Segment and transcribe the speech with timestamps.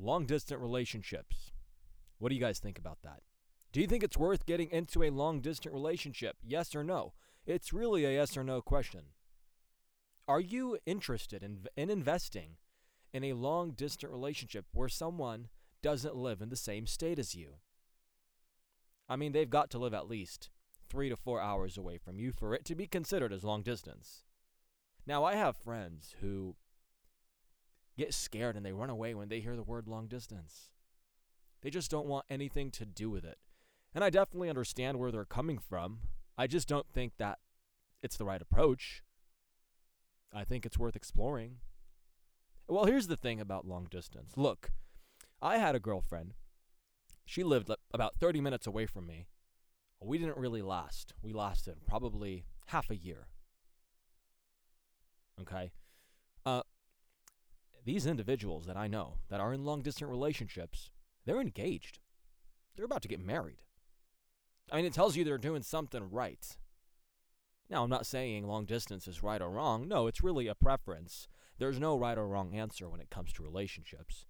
[0.00, 1.52] long distance relationships.
[2.18, 3.20] What do you guys think about that?
[3.72, 6.36] Do you think it's worth getting into a long distance relationship?
[6.42, 7.12] Yes or no?
[7.46, 9.02] It's really a yes or no question.
[10.26, 12.56] Are you interested in, in investing
[13.12, 15.48] in a long distance relationship where someone
[15.82, 17.54] doesn't live in the same state as you?
[19.08, 20.50] I mean, they've got to live at least
[20.88, 24.24] three to four hours away from you for it to be considered as long distance.
[25.06, 26.56] Now, I have friends who
[28.00, 30.70] get scared and they run away when they hear the word long distance.
[31.62, 33.38] They just don't want anything to do with it.
[33.94, 35.98] And I definitely understand where they're coming from.
[36.38, 37.38] I just don't think that
[38.02, 39.02] it's the right approach.
[40.32, 41.56] I think it's worth exploring.
[42.66, 44.32] Well, here's the thing about long distance.
[44.36, 44.70] Look,
[45.42, 46.34] I had a girlfriend.
[47.26, 49.26] She lived about 30 minutes away from me.
[50.00, 51.12] We didn't really last.
[51.22, 53.26] We lasted probably half a year.
[55.40, 55.72] Okay?
[56.46, 56.62] Uh,
[57.90, 60.92] these individuals that I know that are in long distance relationships,
[61.26, 61.98] they're engaged.
[62.76, 63.62] They're about to get married.
[64.70, 66.56] I mean, it tells you they're doing something right.
[67.68, 69.88] Now, I'm not saying long distance is right or wrong.
[69.88, 71.26] No, it's really a preference.
[71.58, 74.24] There's no right or wrong answer when it comes to relationships.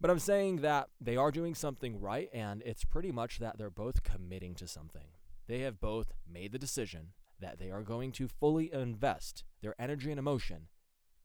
[0.00, 3.70] But I'm saying that they are doing something right, and it's pretty much that they're
[3.70, 5.06] both committing to something.
[5.46, 10.10] They have both made the decision that they are going to fully invest their energy
[10.10, 10.66] and emotion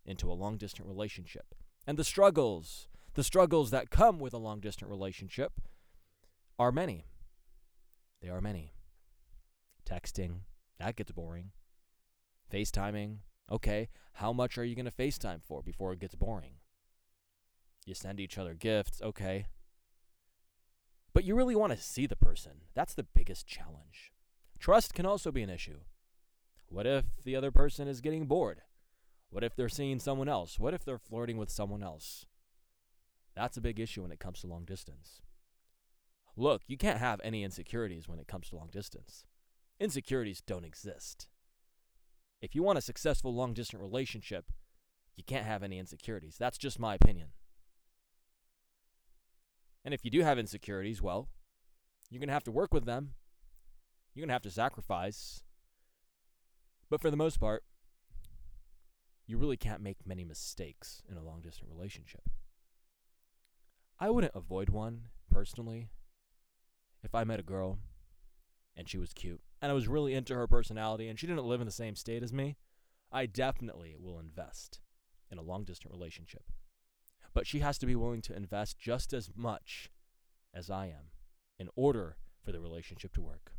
[0.06, 1.56] into a long distance relationship.
[1.86, 5.54] And the struggles, the struggles that come with a long distance relationship
[6.58, 7.06] are many.
[8.22, 8.74] They are many.
[9.90, 10.42] Texting,
[10.80, 11.52] that gets boring.
[12.52, 13.18] FaceTiming,
[13.52, 16.56] okay, how much are you going to FaceTime for before it gets boring?
[17.86, 19.48] You send each other gifts, okay.
[21.14, 22.62] But you really want to see the person.
[22.76, 24.12] That's the biggest challenge.
[24.60, 25.80] Trust can also be an issue.
[26.68, 28.62] What if the other person is getting bored?
[29.30, 30.60] What if they're seeing someone else?
[30.60, 32.26] What if they're flirting with someone else?
[33.36, 35.22] That's a big issue when it comes to long distance.
[36.36, 39.26] Look, you can't have any insecurities when it comes to long distance.
[39.80, 41.28] Insecurities don't exist.
[42.42, 44.46] If you want a successful long distance relationship,
[45.16, 46.38] you can't have any insecurities.
[46.40, 47.30] That's just my opinion.
[49.84, 51.30] And if you do have insecurities, well,
[52.10, 53.14] you're going to have to work with them.
[54.14, 55.44] You're going to have to sacrifice.
[56.90, 57.64] But for the most part,
[59.30, 62.24] you really can't make many mistakes in a long distance relationship.
[64.00, 65.90] I wouldn't avoid one personally
[67.04, 67.78] if I met a girl
[68.76, 71.62] and she was cute and I was really into her personality and she didn't live
[71.62, 72.58] in the same state as me.
[73.12, 74.80] I definitely will invest
[75.32, 76.46] in a long distance relationship.
[77.32, 79.92] But she has to be willing to invest just as much
[80.56, 81.12] as I am
[81.60, 83.52] in order for the relationship to work.